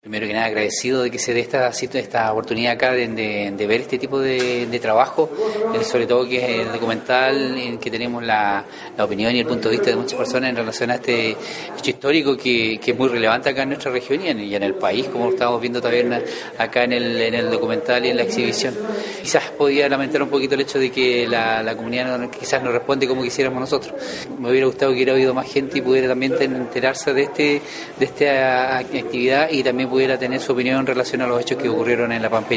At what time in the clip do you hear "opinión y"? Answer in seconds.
9.04-9.40